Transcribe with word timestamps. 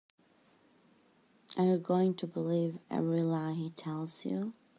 Are 1.59 1.63
you 1.63 1.77
going 1.77 2.15
to 2.15 2.25
believe 2.25 2.79
every 2.89 3.21
lie 3.21 3.53
he 3.53 3.69
tells 3.69 4.25
you? 4.25 4.55